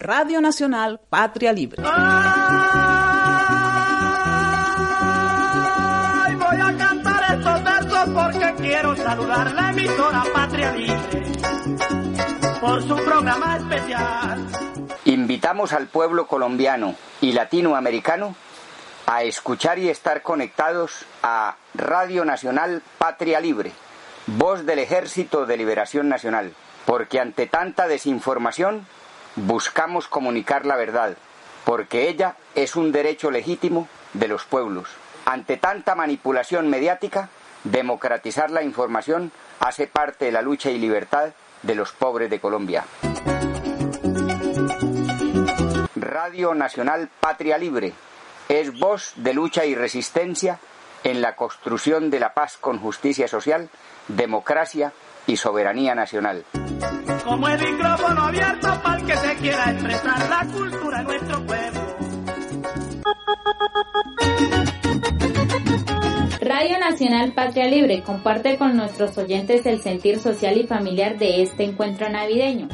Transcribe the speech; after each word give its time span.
Radio 0.00 0.40
Nacional 0.40 1.00
Patria 1.10 1.52
Libre. 1.52 1.82
Ay, 1.84 1.96
voy 6.36 6.60
a 6.60 6.76
cantar 6.76 7.36
estos 7.36 7.64
versos 7.64 8.08
porque 8.14 8.54
quiero 8.58 8.94
saludar 8.94 9.52
la 9.54 9.70
emisora 9.70 10.22
Patria 10.32 10.70
Libre 10.70 11.32
por 12.60 12.80
su 12.82 12.94
programa 12.94 13.56
especial. 13.56 14.46
Invitamos 15.04 15.72
al 15.72 15.88
pueblo 15.88 16.28
colombiano 16.28 16.94
y 17.20 17.32
latinoamericano 17.32 18.36
a 19.06 19.24
escuchar 19.24 19.80
y 19.80 19.88
estar 19.88 20.22
conectados 20.22 21.06
a 21.24 21.56
Radio 21.74 22.24
Nacional 22.24 22.84
Patria 22.98 23.40
Libre, 23.40 23.72
voz 24.28 24.64
del 24.64 24.78
Ejército 24.78 25.44
de 25.44 25.56
Liberación 25.56 26.08
Nacional, 26.08 26.52
porque 26.86 27.18
ante 27.18 27.48
tanta 27.48 27.88
desinformación 27.88 28.86
buscamos 29.36 30.08
comunicar 30.08 30.66
la 30.66 30.76
verdad, 30.76 31.16
porque 31.64 32.08
ella 32.08 32.36
es 32.54 32.76
un 32.76 32.92
derecho 32.92 33.30
legítimo 33.30 33.88
de 34.14 34.28
los 34.28 34.44
pueblos. 34.44 34.88
Ante 35.24 35.56
tanta 35.56 35.94
manipulación 35.94 36.70
mediática, 36.70 37.28
democratizar 37.64 38.50
la 38.50 38.62
información 38.62 39.32
hace 39.60 39.86
parte 39.86 40.26
de 40.26 40.32
la 40.32 40.42
lucha 40.42 40.70
y 40.70 40.78
libertad 40.78 41.32
de 41.62 41.74
los 41.74 41.92
pobres 41.92 42.30
de 42.30 42.40
Colombia. 42.40 42.84
Radio 45.96 46.54
Nacional 46.54 47.10
Patria 47.20 47.58
Libre 47.58 47.92
es 48.48 48.78
voz 48.78 49.12
de 49.16 49.34
lucha 49.34 49.66
y 49.66 49.74
resistencia 49.74 50.58
en 51.04 51.20
la 51.20 51.36
construcción 51.36 52.10
de 52.10 52.20
la 52.20 52.34
paz 52.34 52.56
con 52.56 52.78
justicia 52.78 53.28
social, 53.28 53.68
democracia 54.08 54.92
y 55.26 55.36
soberanía 55.36 55.94
nacional. 55.94 56.44
Como 57.28 57.46
el 57.46 57.60
micrófono 57.60 58.22
abierto 58.22 58.68
para 58.82 58.98
el 58.98 59.06
que 59.06 59.14
se 59.14 59.36
quiera 59.36 59.70
expresar 59.70 60.30
la 60.30 60.46
cultura 60.50 60.98
de 60.98 61.04
nuestro 61.04 61.44
pueblo. 61.44 61.80
Radio 66.40 66.78
Nacional 66.78 67.34
Patria 67.34 67.66
Libre 67.66 68.02
comparte 68.02 68.56
con 68.56 68.74
nuestros 68.78 69.18
oyentes 69.18 69.66
el 69.66 69.82
sentir 69.82 70.20
social 70.20 70.56
y 70.56 70.66
familiar 70.66 71.18
de 71.18 71.42
este 71.42 71.64
encuentro 71.64 72.08
navideño. 72.08 72.68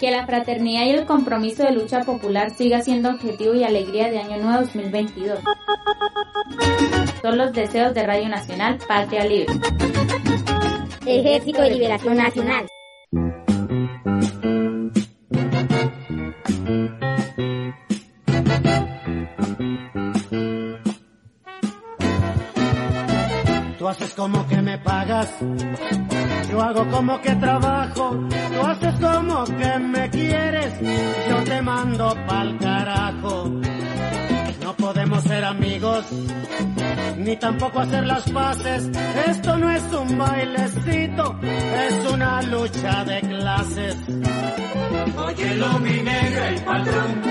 Que 0.00 0.10
la 0.10 0.26
fraternidad 0.26 0.86
y 0.86 0.90
el 0.90 1.06
compromiso 1.06 1.62
de 1.62 1.70
lucha 1.70 2.00
popular 2.00 2.50
siga 2.56 2.82
siendo 2.82 3.10
objetivo 3.10 3.54
y 3.54 3.62
alegría 3.62 4.10
de 4.10 4.18
Año 4.18 4.38
Nuevo 4.38 4.62
2022. 4.62 5.38
Son 7.22 7.38
los 7.38 7.52
deseos 7.52 7.94
de 7.94 8.06
Radio 8.06 8.28
Nacional 8.28 8.78
Patria 8.86 9.24
Libre. 9.24 9.52
Ejército 11.06 11.62
de 11.62 11.70
Liberación 11.70 12.16
Nacional. 12.16 12.66
Tú 23.78 23.88
haces 23.88 24.14
como 24.14 24.48
que 24.48 24.62
me 24.62 24.78
pagas, 24.78 25.32
yo 26.50 26.60
hago 26.60 26.90
como 26.90 27.20
que 27.20 27.34
trabajo, 27.36 28.10
tú 28.28 28.66
haces 28.66 28.94
como 29.00 29.44
que 29.44 29.78
me 29.78 30.10
quieres, 30.10 30.74
yo 31.28 31.44
te 31.44 31.62
mando 31.62 32.16
pa'l 32.26 32.58
carajo. 32.58 33.50
No 34.86 34.92
podemos 34.92 35.24
ser 35.24 35.44
amigos, 35.44 36.04
ni 37.18 37.36
tampoco 37.38 37.80
hacer 37.80 38.06
las 38.06 38.30
paces, 38.30 38.88
esto 39.26 39.58
no 39.58 39.68
es 39.68 39.82
un 39.92 40.16
bailecito, 40.16 41.40
es 41.42 42.12
una 42.12 42.40
lucha 42.42 43.04
de 43.04 43.20
clases. 43.22 43.96
Óyelo 45.16 45.78
mi 45.80 45.90
negra, 45.90 46.48
el 46.50 46.60
patrón 46.62 47.22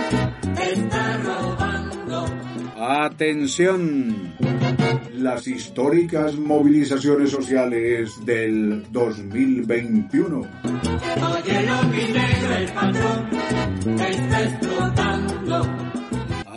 está 0.60 1.18
robando. 1.24 2.26
Atención, 2.78 4.36
las 5.14 5.48
históricas 5.48 6.36
movilizaciones 6.36 7.32
sociales 7.32 8.26
del 8.26 8.86
2021. 8.92 10.38
Óyelo 10.38 11.84
mi 11.84 12.04
negra, 12.04 12.45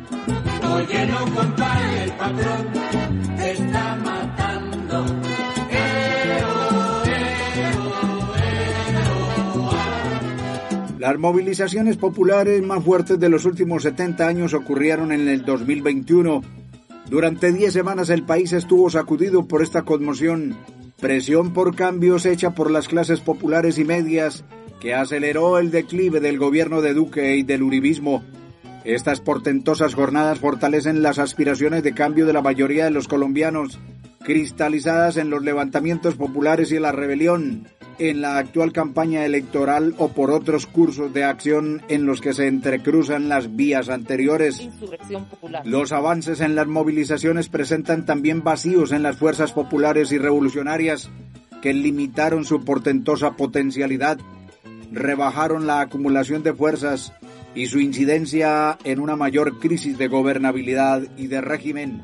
Las 11.07 11.21
movilizaciones 11.21 11.97
populares 11.99 12.61
más 12.65 12.83
fuertes 12.83 13.21
de 13.21 13.29
los 13.29 13.45
últimos 13.45 13.85
70 13.85 14.27
años 14.27 14.55
ocurrieron 14.55 15.13
en 15.13 15.29
el 15.29 15.45
2021. 15.45 16.43
Durante 17.09 17.53
10 17.53 17.73
semanas 17.73 18.11
el 18.11 18.25
país 18.25 18.53
estuvo 18.53 18.91
sacudido 18.91 19.47
por 19.47 19.63
esta 19.63 19.83
conmoción, 19.83 20.57
presión 20.99 21.53
por 21.53 21.77
cambios 21.77 22.27
hecha 22.27 22.57
por 22.57 22.73
las 22.73 22.89
clases 22.89 23.21
populares 23.21 23.79
y 23.79 23.85
medias, 23.85 24.43
que 24.81 24.95
aceleró 24.95 25.61
el 25.61 25.71
declive 25.71 26.19
del 26.19 26.39
gobierno 26.39 26.83
de 26.83 26.93
Duque 26.93 27.37
y 27.37 27.45
del 27.45 27.63
uribismo. 27.63 28.25
Estas 28.83 29.21
portentosas 29.21 29.95
jornadas 29.95 30.41
fortalecen 30.41 31.03
las 31.03 31.21
aspiraciones 31.21 31.85
de 31.85 31.95
cambio 31.95 32.27
de 32.27 32.33
la 32.33 32.43
mayoría 32.43 32.87
de 32.87 32.91
los 32.91 33.07
colombianos, 33.07 33.79
cristalizadas 34.25 35.19
en 35.19 35.31
los 35.31 35.45
levantamientos 35.45 36.17
populares 36.17 36.73
y 36.73 36.81
la 36.81 36.91
rebelión, 36.91 37.69
en 37.99 38.21
la 38.21 38.39
actual 38.39 38.73
campaña 38.73 39.25
electoral 39.25 39.95
o 39.99 40.09
por 40.09 40.31
otros 40.31 40.67
cursos 40.67 41.13
de 41.13 41.25
acción 41.25 41.83
en 41.89 42.07
los 42.07 42.21
que 42.21 42.35
se 42.35 42.47
entrecruzan 42.47 43.29
las 43.29 43.57
vías 43.57 43.89
anteriores. 43.89 44.69
Los 45.65 45.93
avances 45.93 46.41
en 46.41 46.55
las 46.55 46.67
movilizaciones 46.67 47.49
presentan 47.49 48.05
también 48.05 48.43
vacíos 48.43 48.93
en 48.93 49.03
las 49.03 49.17
fuerzas 49.17 49.53
populares 49.53 50.13
y 50.13 50.19
revolucionarias 50.19 51.11
que 51.63 51.73
limitaron 51.73 52.45
su 52.45 52.65
portentosa 52.65 53.33
potencialidad, 53.33 54.19
rebajaron 54.93 55.67
la 55.67 55.81
acumulación 55.81 56.43
de 56.43 56.55
fuerzas 56.55 57.13
y 57.57 57.67
su 57.67 57.81
incidencia 57.81 58.77
en 58.85 59.01
una 59.01 59.17
mayor 59.17 59.59
crisis 59.59 59.97
de 59.97 60.09
gobernabilidad 60.09 61.03
y 61.17 61.27
de 61.27 61.41
régimen. 61.41 62.03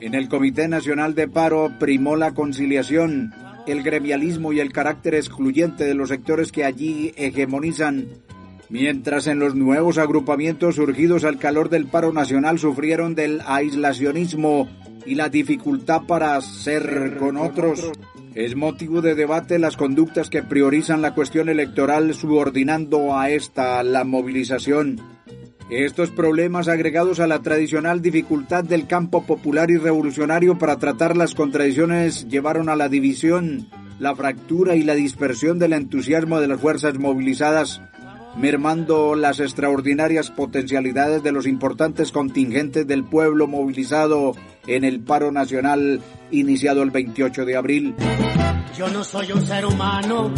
En 0.00 0.14
el 0.14 0.28
Comité 0.28 0.68
Nacional 0.68 1.14
de 1.14 1.26
Paro 1.26 1.72
primó 1.80 2.16
la 2.16 2.34
conciliación, 2.34 3.32
el 3.66 3.82
gremialismo 3.82 4.52
y 4.52 4.60
el 4.60 4.72
carácter 4.72 5.14
excluyente 5.14 5.84
de 5.84 5.94
los 5.94 6.08
sectores 6.08 6.52
que 6.52 6.64
allí 6.64 7.12
hegemonizan, 7.16 8.08
mientras 8.68 9.26
en 9.26 9.38
los 9.38 9.54
nuevos 9.54 9.98
agrupamientos 9.98 10.76
surgidos 10.76 11.24
al 11.24 11.38
calor 11.38 11.68
del 11.68 11.86
paro 11.86 12.12
nacional 12.12 12.58
sufrieron 12.58 13.14
del 13.14 13.42
aislacionismo 13.46 14.68
y 15.04 15.14
la 15.14 15.28
dificultad 15.28 16.02
para 16.06 16.40
ser 16.40 17.16
con 17.18 17.36
otros. 17.36 17.90
Es 18.34 18.54
motivo 18.54 19.00
de 19.00 19.14
debate 19.14 19.58
las 19.58 19.76
conductas 19.76 20.28
que 20.28 20.42
priorizan 20.42 21.00
la 21.00 21.14
cuestión 21.14 21.48
electoral 21.48 22.12
subordinando 22.12 23.16
a 23.16 23.30
esta 23.30 23.82
la 23.82 24.04
movilización. 24.04 25.15
Estos 25.68 26.10
problemas 26.10 26.68
agregados 26.68 27.18
a 27.18 27.26
la 27.26 27.40
tradicional 27.40 28.00
dificultad 28.00 28.62
del 28.62 28.86
campo 28.86 29.26
popular 29.26 29.68
y 29.72 29.76
revolucionario 29.76 30.58
para 30.58 30.76
tratar 30.76 31.16
las 31.16 31.34
contradicciones 31.34 32.28
llevaron 32.28 32.68
a 32.68 32.76
la 32.76 32.88
división, 32.88 33.68
la 33.98 34.14
fractura 34.14 34.76
y 34.76 34.84
la 34.84 34.94
dispersión 34.94 35.58
del 35.58 35.72
entusiasmo 35.72 36.40
de 36.40 36.46
las 36.46 36.60
fuerzas 36.60 36.96
movilizadas, 36.98 37.82
mermando 38.36 39.16
las 39.16 39.40
extraordinarias 39.40 40.30
potencialidades 40.30 41.24
de 41.24 41.32
los 41.32 41.48
importantes 41.48 42.12
contingentes 42.12 42.86
del 42.86 43.02
pueblo 43.02 43.48
movilizado 43.48 44.36
en 44.68 44.84
el 44.84 45.00
paro 45.00 45.32
nacional 45.32 46.00
iniciado 46.30 46.84
el 46.84 46.92
28 46.92 47.44
de 47.44 47.56
abril. 47.56 47.94
Yo 48.78 48.88
no 48.88 49.02
soy 49.02 49.32
un 49.32 49.44
ser 49.44 49.66
humano 49.66 50.30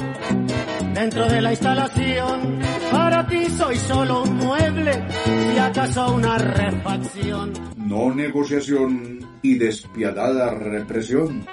dentro 0.94 1.28
de 1.28 1.42
la 1.42 1.50
instalación. 1.50 2.67
Para 2.90 3.26
ti 3.26 3.44
soy 3.46 3.76
solo 3.76 4.22
un 4.22 4.36
mueble 4.36 5.06
y 5.54 5.58
acaso 5.58 6.14
una 6.14 6.38
refacción. 6.38 7.52
No 7.76 8.14
negociación 8.14 9.20
y 9.42 9.58
despiadada 9.58 10.54
represión. 10.54 11.46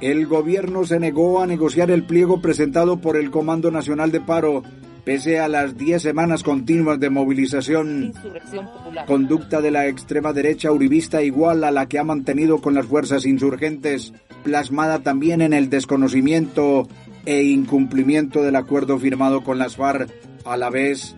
El 0.00 0.26
gobierno 0.26 0.84
se 0.84 0.98
negó 0.98 1.42
a 1.42 1.46
negociar 1.46 1.90
el 1.90 2.04
pliego 2.04 2.40
presentado 2.40 3.00
por 3.00 3.16
el 3.16 3.30
Comando 3.30 3.70
Nacional 3.70 4.10
de 4.10 4.20
Paro 4.20 4.62
Pese 5.04 5.38
a 5.38 5.48
las 5.48 5.76
10 5.76 6.02
semanas 6.02 6.42
continuas 6.42 7.00
de 7.00 7.10
movilización, 7.10 8.12
conducta 9.06 9.60
de 9.60 9.70
la 9.70 9.86
extrema 9.86 10.32
derecha 10.32 10.72
uribista 10.72 11.22
igual 11.22 11.64
a 11.64 11.70
la 11.70 11.86
que 11.86 11.98
ha 11.98 12.04
mantenido 12.04 12.60
con 12.60 12.74
las 12.74 12.86
fuerzas 12.86 13.24
insurgentes, 13.24 14.12
plasmada 14.44 15.00
también 15.00 15.40
en 15.40 15.52
el 15.52 15.70
desconocimiento 15.70 16.86
e 17.24 17.44
incumplimiento 17.44 18.42
del 18.42 18.56
acuerdo 18.56 18.98
firmado 18.98 19.42
con 19.42 19.58
las 19.58 19.76
FARC. 19.76 20.10
A 20.44 20.56
la 20.56 20.70
vez, 20.70 21.16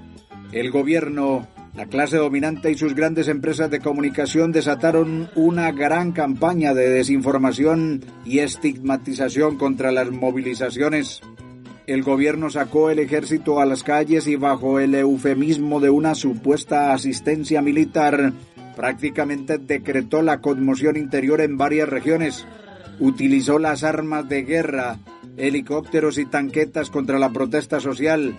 el 0.52 0.70
gobierno, 0.70 1.48
la 1.74 1.86
clase 1.86 2.18
dominante 2.18 2.70
y 2.70 2.76
sus 2.76 2.94
grandes 2.94 3.28
empresas 3.28 3.70
de 3.70 3.80
comunicación 3.80 4.52
desataron 4.52 5.30
una 5.34 5.72
gran 5.72 6.12
campaña 6.12 6.74
de 6.74 6.88
desinformación 6.88 8.04
y 8.24 8.40
estigmatización 8.40 9.58
contra 9.58 9.90
las 9.90 10.10
movilizaciones 10.10 11.22
el 11.86 12.02
gobierno 12.02 12.50
sacó 12.50 12.90
el 12.90 12.98
ejército 12.98 13.60
a 13.60 13.66
las 13.66 13.82
calles 13.82 14.26
y 14.26 14.36
bajo 14.36 14.78
el 14.78 14.94
eufemismo 14.94 15.80
de 15.80 15.90
una 15.90 16.14
supuesta 16.14 16.92
asistencia 16.92 17.60
militar, 17.60 18.32
prácticamente 18.76 19.58
decretó 19.58 20.22
la 20.22 20.40
conmoción 20.40 20.96
interior 20.96 21.40
en 21.40 21.58
varias 21.58 21.88
regiones. 21.88 22.46
Utilizó 23.00 23.58
las 23.58 23.82
armas 23.82 24.28
de 24.28 24.42
guerra, 24.42 24.98
helicópteros 25.36 26.18
y 26.18 26.26
tanquetas 26.26 26.90
contra 26.90 27.18
la 27.18 27.30
protesta 27.30 27.80
social. 27.80 28.36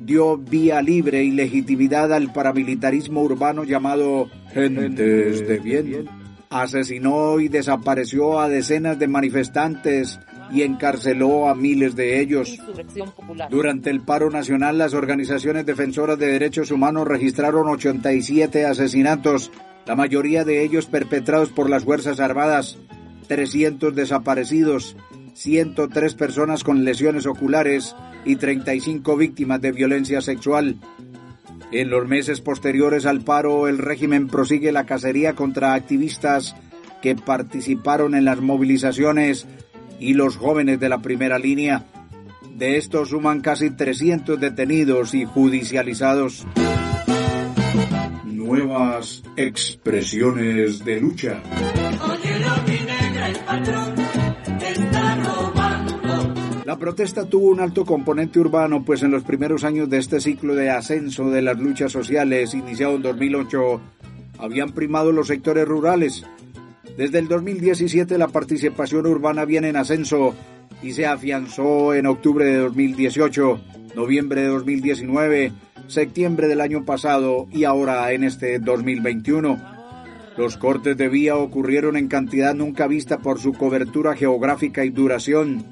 Dio 0.00 0.38
vía 0.38 0.80
libre 0.80 1.24
y 1.24 1.32
legitimidad 1.32 2.12
al 2.12 2.32
paramilitarismo 2.32 3.22
urbano 3.22 3.64
llamado 3.64 4.30
Gentes 4.52 5.46
de 5.46 5.58
Bien. 5.58 6.08
Asesinó 6.48 7.40
y 7.40 7.48
desapareció 7.48 8.40
a 8.40 8.48
decenas 8.48 8.98
de 8.98 9.08
manifestantes, 9.08 10.20
y 10.52 10.62
encarceló 10.62 11.48
a 11.48 11.54
miles 11.54 11.96
de 11.96 12.20
ellos. 12.20 12.58
Durante 13.50 13.90
el 13.90 14.00
paro 14.00 14.30
nacional, 14.30 14.78
las 14.78 14.94
organizaciones 14.94 15.66
defensoras 15.66 16.18
de 16.18 16.26
derechos 16.26 16.70
humanos 16.70 17.06
registraron 17.06 17.68
87 17.68 18.64
asesinatos, 18.64 19.50
la 19.86 19.96
mayoría 19.96 20.44
de 20.44 20.62
ellos 20.62 20.86
perpetrados 20.86 21.50
por 21.50 21.70
las 21.70 21.84
Fuerzas 21.84 22.20
Armadas, 22.20 22.78
300 23.28 23.94
desaparecidos, 23.94 24.96
103 25.34 26.14
personas 26.14 26.64
con 26.64 26.84
lesiones 26.84 27.26
oculares 27.26 27.94
y 28.24 28.36
35 28.36 29.16
víctimas 29.16 29.60
de 29.60 29.72
violencia 29.72 30.20
sexual. 30.20 30.76
En 31.72 31.90
los 31.90 32.06
meses 32.06 32.40
posteriores 32.40 33.06
al 33.06 33.22
paro, 33.22 33.68
el 33.68 33.78
régimen 33.78 34.28
prosigue 34.28 34.72
la 34.72 34.86
cacería 34.86 35.34
contra 35.34 35.74
activistas 35.74 36.54
que 37.02 37.14
participaron 37.16 38.14
en 38.14 38.24
las 38.24 38.40
movilizaciones 38.40 39.46
y 40.00 40.14
los 40.14 40.36
jóvenes 40.36 40.80
de 40.80 40.88
la 40.88 40.98
primera 40.98 41.38
línea. 41.38 41.84
De 42.54 42.78
estos 42.78 43.10
suman 43.10 43.40
casi 43.40 43.70
300 43.70 44.40
detenidos 44.40 45.14
y 45.14 45.24
judicializados. 45.24 46.46
Nuevas 48.24 49.22
expresiones 49.36 50.84
de 50.84 51.00
lucha. 51.00 51.42
La 56.64 56.78
protesta 56.78 57.28
tuvo 57.28 57.48
un 57.48 57.60
alto 57.60 57.84
componente 57.84 58.40
urbano, 58.40 58.84
pues 58.84 59.02
en 59.02 59.10
los 59.10 59.22
primeros 59.22 59.62
años 59.64 59.88
de 59.88 59.98
este 59.98 60.20
ciclo 60.20 60.54
de 60.54 60.70
ascenso 60.70 61.30
de 61.30 61.42
las 61.42 61.58
luchas 61.58 61.92
sociales, 61.92 62.54
iniciado 62.54 62.96
en 62.96 63.02
2008, 63.02 63.80
habían 64.38 64.72
primado 64.72 65.12
los 65.12 65.28
sectores 65.28 65.66
rurales, 65.66 66.26
desde 66.96 67.18
el 67.18 67.28
2017 67.28 68.16
la 68.18 68.28
participación 68.28 69.06
urbana 69.06 69.44
viene 69.44 69.68
en 69.68 69.76
ascenso 69.76 70.34
y 70.82 70.92
se 70.92 71.06
afianzó 71.06 71.94
en 71.94 72.06
octubre 72.06 72.44
de 72.44 72.56
2018, 72.56 73.60
noviembre 73.94 74.42
de 74.42 74.48
2019, 74.48 75.52
septiembre 75.88 76.48
del 76.48 76.60
año 76.60 76.84
pasado 76.84 77.46
y 77.50 77.64
ahora 77.64 78.10
en 78.12 78.24
este 78.24 78.58
2021. 78.58 79.76
Los 80.36 80.56
cortes 80.56 80.96
de 80.96 81.08
vía 81.08 81.36
ocurrieron 81.36 81.96
en 81.96 82.08
cantidad 82.08 82.54
nunca 82.54 82.86
vista 82.86 83.18
por 83.18 83.40
su 83.40 83.52
cobertura 83.52 84.14
geográfica 84.14 84.84
y 84.84 84.90
duración. 84.90 85.64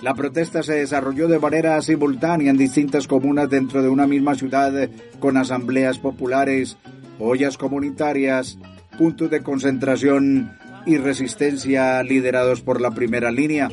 La 0.00 0.14
protesta 0.14 0.62
se 0.62 0.74
desarrolló 0.74 1.28
de 1.28 1.38
manera 1.38 1.80
simultánea 1.82 2.50
en 2.50 2.56
distintas 2.56 3.06
comunas 3.06 3.48
dentro 3.48 3.82
de 3.82 3.88
una 3.88 4.06
misma 4.06 4.34
ciudad 4.34 4.88
con 5.18 5.36
asambleas 5.36 5.98
populares, 5.98 6.76
ollas 7.18 7.56
comunitarias, 7.58 8.58
puntos 8.98 9.30
de 9.30 9.42
concentración 9.42 10.52
y 10.86 10.96
resistencia 10.96 12.02
liderados 12.02 12.60
por 12.60 12.80
la 12.80 12.92
primera 12.92 13.30
línea. 13.30 13.68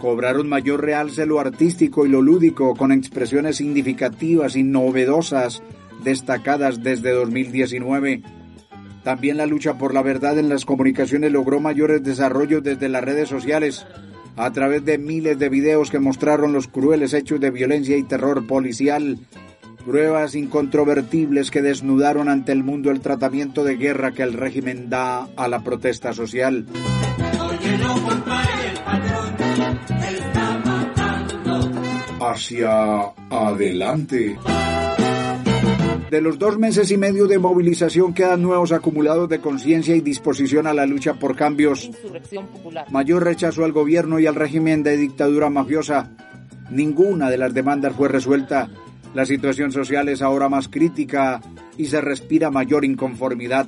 Cobraron 0.00 0.48
mayor 0.48 0.82
realce 0.82 1.26
lo 1.26 1.40
artístico 1.40 2.06
y 2.06 2.08
lo 2.08 2.22
lúdico 2.22 2.74
con 2.74 2.92
expresiones 2.92 3.56
significativas 3.56 4.56
y 4.56 4.62
novedosas 4.62 5.62
destacadas 6.02 6.82
desde 6.82 7.10
2019. 7.12 8.22
También 9.04 9.36
la 9.36 9.46
lucha 9.46 9.78
por 9.78 9.94
la 9.94 10.02
verdad 10.02 10.38
en 10.38 10.48
las 10.48 10.64
comunicaciones 10.64 11.30
logró 11.32 11.60
mayores 11.60 12.02
desarrollos 12.02 12.62
desde 12.62 12.88
las 12.88 13.04
redes 13.04 13.28
sociales, 13.28 13.86
a 14.36 14.52
través 14.52 14.84
de 14.84 14.98
miles 14.98 15.38
de 15.38 15.48
videos 15.48 15.90
que 15.90 15.98
mostraron 15.98 16.52
los 16.52 16.68
crueles 16.68 17.14
hechos 17.14 17.40
de 17.40 17.50
violencia 17.50 17.96
y 17.96 18.02
terror 18.02 18.46
policial 18.46 19.18
pruebas 19.86 20.34
incontrovertibles 20.34 21.52
que 21.52 21.62
desnudaron 21.62 22.28
ante 22.28 22.50
el 22.50 22.64
mundo 22.64 22.90
el 22.90 23.00
tratamiento 23.00 23.62
de 23.62 23.76
guerra 23.76 24.10
que 24.10 24.24
el 24.24 24.32
régimen 24.32 24.90
da 24.90 25.28
a 25.36 25.46
la 25.46 25.60
protesta 25.60 26.12
social. 26.12 26.66
Hacia 32.20 33.12
adelante. 33.30 34.36
De 36.10 36.20
los 36.20 36.38
dos 36.38 36.58
meses 36.58 36.90
y 36.90 36.96
medio 36.96 37.28
de 37.28 37.38
movilización 37.38 38.12
quedan 38.12 38.42
nuevos 38.42 38.72
acumulados 38.72 39.28
de 39.28 39.40
conciencia 39.40 39.94
y 39.94 40.00
disposición 40.00 40.66
a 40.66 40.74
la 40.74 40.86
lucha 40.86 41.14
por 41.14 41.36
cambios. 41.36 41.90
Mayor 42.90 43.24
rechazo 43.24 43.64
al 43.64 43.72
gobierno 43.72 44.18
y 44.18 44.26
al 44.26 44.34
régimen 44.34 44.82
de 44.82 44.96
dictadura 44.96 45.48
mafiosa. 45.48 46.10
Ninguna 46.70 47.30
de 47.30 47.38
las 47.38 47.54
demandas 47.54 47.94
fue 47.94 48.08
resuelta 48.08 48.68
la 49.16 49.24
situación 49.24 49.72
social 49.72 50.10
es 50.10 50.20
ahora 50.20 50.50
más 50.50 50.68
crítica 50.68 51.40
y 51.78 51.86
se 51.86 52.02
respira 52.02 52.50
mayor 52.50 52.84
inconformidad. 52.84 53.66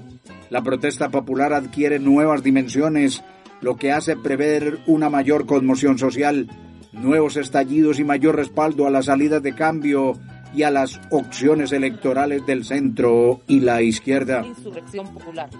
La 0.50 0.62
protesta 0.62 1.09
popular 1.09 1.55
adquiere 1.55 1.99
nuevas 1.99 2.43
dimensiones, 2.43 3.25
lo 3.62 3.77
que 3.77 3.91
hace 3.91 4.15
prever 4.15 4.81
una 4.87 5.09
mayor 5.09 5.47
conmoción 5.47 5.97
social, 5.97 6.50
nuevos 6.93 7.39
estallidos 7.39 7.99
y 7.99 8.05
mayor 8.05 8.37
respaldo 8.37 8.87
a 8.87 8.91
las 8.91 9.06
salidas 9.06 9.43
de 9.43 9.55
cambio 9.55 10.19
y 10.55 10.65
a 10.65 10.71
las 10.71 11.00
opciones 11.11 11.73
electorales 11.73 12.44
del 12.44 12.67
centro 12.67 13.41
y 13.47 13.61
la 13.61 13.81
izquierda. 13.81 14.44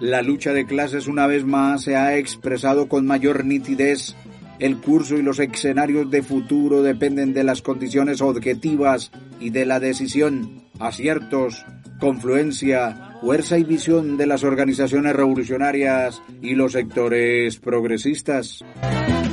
La 0.00 0.20
lucha 0.20 0.52
de 0.52 0.67
clases 0.67 1.06
una 1.06 1.26
vez 1.26 1.46
más 1.46 1.84
se 1.84 1.96
ha 1.96 2.19
expresado 2.19 2.88
con 2.88 3.06
mayor 3.06 3.46
nitidez 3.46 4.14
el 4.58 4.78
curso 4.78 5.16
y 5.16 5.22
los 5.22 5.38
escenarios 5.38 6.10
de 6.10 6.22
futuro 6.22 6.82
dependen 6.82 7.32
de 7.32 7.44
las 7.44 7.62
condiciones 7.62 8.20
objetivas 8.20 9.10
y 9.41 9.50
de 9.50 9.67
la 9.67 9.81
decisión, 9.81 10.65
aciertos, 10.79 11.65
confluencia, 12.00 13.17
fuerza 13.20 13.58
y 13.58 13.65
visión 13.65 14.17
de 14.17 14.27
las 14.27 14.44
organizaciones 14.44 15.15
revolucionarias 15.15 16.22
y 16.43 16.55
los 16.55 16.72
sectores 16.72 17.58
progresistas. 17.58 18.65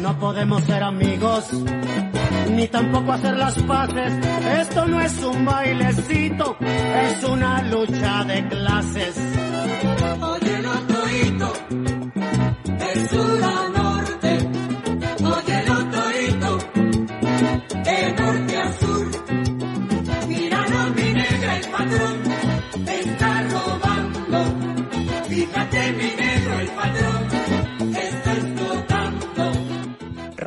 No 0.02 0.20
podemos 0.20 0.64
ser 0.64 0.84
amigos, 0.84 1.50
ni 2.52 2.68
tampoco 2.68 3.14
hacer 3.14 3.38
las 3.38 3.58
paces. 3.64 4.14
Esto 4.62 4.86
no 4.88 5.02
es 5.02 5.24
un 5.24 5.46
bailecito, 5.46 6.58
es 6.62 7.24
una 7.24 7.64
lucha 7.64 8.24
de 8.26 8.48
clases. 8.48 9.16
Oye, 10.22 10.56
es 12.94 13.14
una 13.14 13.65